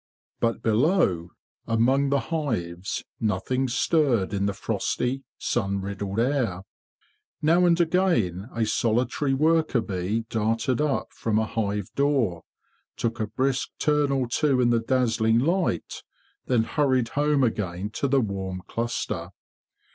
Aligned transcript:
But 0.39 0.63
below, 0.63 1.29
among 1.67 2.09
the 2.09 2.19
hives, 2.31 3.03
nothing 3.19 3.67
stirred 3.67 4.33
in 4.33 4.47
the 4.47 4.53
frosty, 4.53 5.25
sun 5.37 5.79
riddled 5.79 6.19
air. 6.19 6.63
Now 7.43 7.67
and 7.67 7.79
again 7.79 8.49
a 8.51 8.65
solitary 8.65 9.35
worker 9.35 9.79
bee 9.79 10.25
darted 10.27 10.81
up 10.81 11.09
from 11.13 11.37
a 11.37 11.45
hive 11.45 11.93
door, 11.93 12.41
took 12.97 13.19
a 13.19 13.27
brisk 13.27 13.69
turn 13.77 14.11
or 14.11 14.27
two 14.27 14.59
in 14.59 14.71
the 14.71 14.79
dazzling 14.79 15.37
light, 15.37 16.01
then 16.47 16.63
hurried 16.63 17.09
home 17.09 17.43
again 17.43 17.91
to 17.91 18.07
the 18.07 18.21
warm 18.21 18.63
cluster. 18.67 19.29